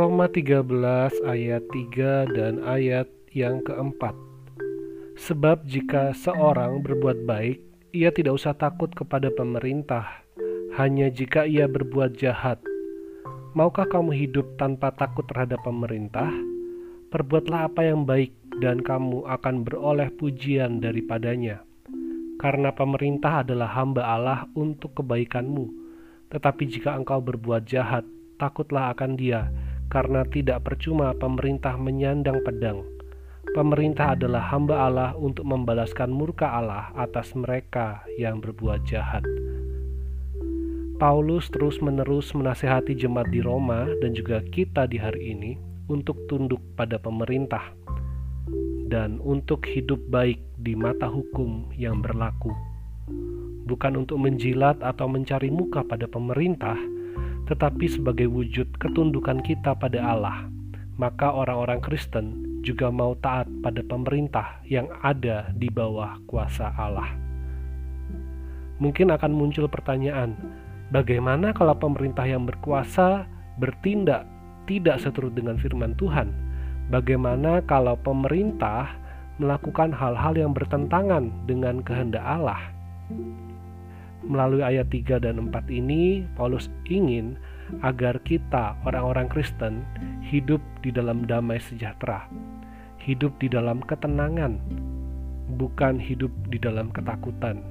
[0.00, 0.64] Roma 13
[1.28, 3.04] ayat 3 dan ayat
[3.36, 4.16] yang keempat.
[5.20, 7.60] Sebab jika seorang berbuat baik,
[7.92, 10.24] ia tidak usah takut kepada pemerintah,
[10.80, 12.64] hanya jika ia berbuat jahat.
[13.52, 16.32] Maukah kamu hidup tanpa takut terhadap pemerintah?
[17.12, 21.60] Perbuatlah apa yang baik dan kamu akan beroleh pujian daripadanya.
[22.40, 25.68] Karena pemerintah adalah hamba Allah untuk kebaikanmu.
[26.32, 28.08] Tetapi jika engkau berbuat jahat,
[28.40, 29.52] takutlah akan dia,
[29.90, 32.86] karena tidak percuma pemerintah menyandang pedang.
[33.50, 39.26] Pemerintah adalah hamba Allah untuk membalaskan murka Allah atas mereka yang berbuat jahat.
[41.02, 45.58] Paulus terus-menerus menasehati jemaat di Roma dan juga kita di hari ini
[45.90, 47.74] untuk tunduk pada pemerintah
[48.86, 52.54] dan untuk hidup baik di mata hukum yang berlaku.
[53.66, 56.74] Bukan untuk menjilat atau mencari muka pada pemerintah,
[57.50, 60.46] tetapi sebagai wujud ketundukan kita pada Allah,
[60.94, 67.10] maka orang-orang Kristen juga mau taat pada pemerintah yang ada di bawah kuasa Allah.
[68.78, 70.38] Mungkin akan muncul pertanyaan,
[70.94, 73.26] bagaimana kalau pemerintah yang berkuasa
[73.58, 74.24] bertindak
[74.70, 76.30] tidak seturut dengan firman Tuhan?
[76.94, 78.94] Bagaimana kalau pemerintah
[79.42, 82.62] melakukan hal-hal yang bertentangan dengan kehendak Allah?
[84.20, 87.40] Melalui ayat 3 dan 4 ini, Paulus ingin
[87.80, 89.80] agar kita, orang-orang Kristen,
[90.20, 92.28] hidup di dalam damai sejahtera,
[93.00, 94.60] hidup di dalam ketenangan,
[95.56, 97.64] bukan hidup di dalam ketakutan.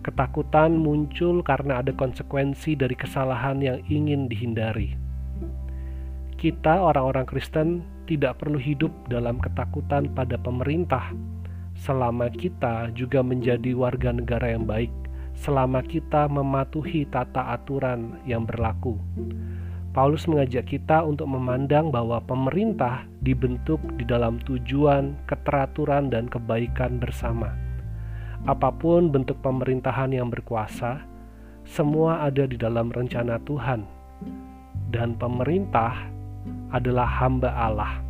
[0.00, 4.96] Ketakutan muncul karena ada konsekuensi dari kesalahan yang ingin dihindari.
[6.40, 11.12] Kita, orang-orang Kristen, tidak perlu hidup dalam ketakutan pada pemerintah,
[11.76, 14.88] selama kita juga menjadi warga negara yang baik
[15.38, 18.98] selama kita mematuhi tata aturan yang berlaku.
[19.94, 27.54] Paulus mengajak kita untuk memandang bahwa pemerintah dibentuk di dalam tujuan, keteraturan, dan kebaikan bersama.
[28.46, 31.02] Apa pun bentuk pemerintahan yang berkuasa,
[31.66, 33.82] semua ada di dalam rencana Tuhan,
[34.94, 36.06] dan pemerintah
[36.70, 38.07] adalah hamba Allah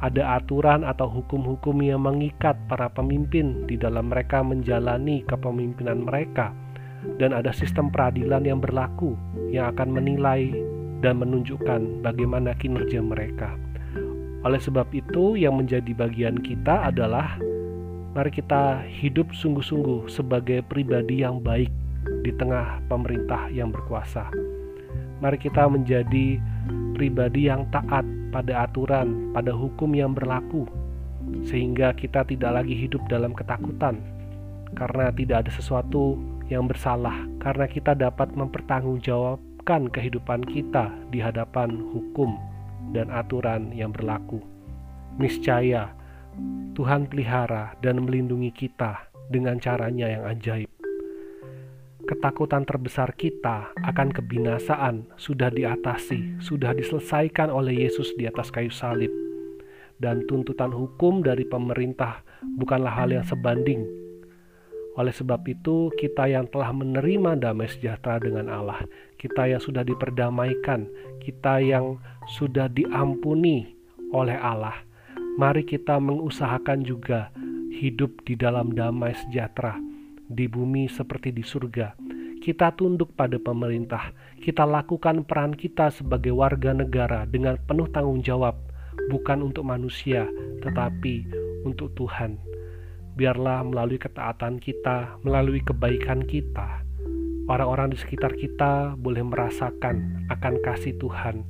[0.00, 6.56] ada aturan atau hukum-hukum yang mengikat para pemimpin di dalam mereka menjalani kepemimpinan mereka,
[7.20, 9.12] dan ada sistem peradilan yang berlaku
[9.52, 10.52] yang akan menilai
[11.04, 13.56] dan menunjukkan bagaimana kinerja mereka.
[14.40, 17.36] Oleh sebab itu, yang menjadi bagian kita adalah
[18.16, 21.68] mari kita hidup sungguh-sungguh sebagai pribadi yang baik
[22.24, 24.32] di tengah pemerintah yang berkuasa.
[25.20, 26.40] Mari kita menjadi
[26.96, 30.64] pribadi yang taat pada aturan, pada hukum yang berlaku,
[31.44, 34.00] sehingga kita tidak lagi hidup dalam ketakutan
[34.72, 36.16] karena tidak ada sesuatu
[36.48, 42.38] yang bersalah, karena kita dapat mempertanggungjawabkan kehidupan kita di hadapan hukum
[42.96, 44.40] dan aturan yang berlaku.
[45.20, 45.92] Niscaya
[46.78, 50.69] Tuhan pelihara dan melindungi kita dengan caranya yang ajaib
[52.10, 59.14] ketakutan terbesar kita akan kebinasaan sudah diatasi, sudah diselesaikan oleh Yesus di atas kayu salib.
[60.02, 62.26] Dan tuntutan hukum dari pemerintah
[62.58, 63.86] bukanlah hal yang sebanding.
[64.98, 68.82] Oleh sebab itu, kita yang telah menerima damai sejahtera dengan Allah,
[69.14, 70.90] kita yang sudah diperdamaikan,
[71.22, 73.70] kita yang sudah diampuni
[74.10, 74.74] oleh Allah,
[75.38, 77.30] mari kita mengusahakan juga
[77.70, 79.89] hidup di dalam damai sejahtera
[80.30, 81.98] di bumi seperti di surga.
[82.40, 88.56] Kita tunduk pada pemerintah, kita lakukan peran kita sebagai warga negara dengan penuh tanggung jawab,
[89.12, 90.24] bukan untuk manusia,
[90.62, 91.26] tetapi
[91.66, 92.40] untuk Tuhan.
[93.18, 96.80] Biarlah melalui ketaatan kita, melalui kebaikan kita,
[97.50, 101.44] orang-orang di sekitar kita boleh merasakan akan kasih Tuhan.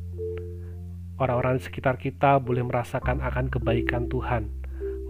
[1.20, 4.48] Orang-orang di sekitar kita boleh merasakan akan kebaikan Tuhan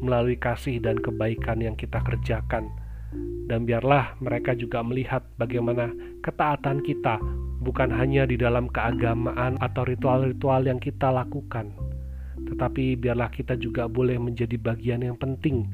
[0.02, 2.79] melalui kasih dan kebaikan yang kita kerjakan
[3.50, 5.90] dan biarlah mereka juga melihat bagaimana
[6.22, 7.18] ketaatan kita
[7.66, 11.74] bukan hanya di dalam keagamaan atau ritual-ritual yang kita lakukan,
[12.46, 15.66] tetapi biarlah kita juga boleh menjadi bagian yang penting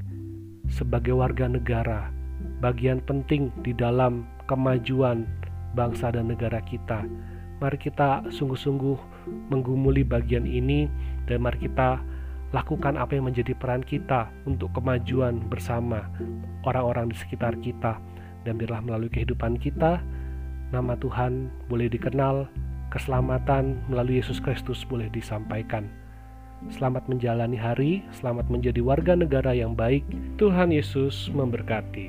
[0.73, 2.09] sebagai warga negara,
[2.65, 5.29] bagian penting di dalam kemajuan
[5.77, 7.05] bangsa dan negara kita.
[7.61, 10.89] Mari kita sungguh-sungguh menggumuli bagian ini
[11.29, 12.01] dan mari kita
[12.57, 16.09] lakukan apa yang menjadi peran kita untuk kemajuan bersama
[16.65, 18.01] orang-orang di sekitar kita
[18.49, 20.01] dan biarlah melalui kehidupan kita
[20.73, 22.49] nama Tuhan boleh dikenal
[22.89, 25.85] keselamatan melalui Yesus Kristus boleh disampaikan
[26.73, 30.09] Selamat menjalani hari, selamat menjadi warga negara yang baik.
[30.41, 32.09] Tuhan Yesus memberkati.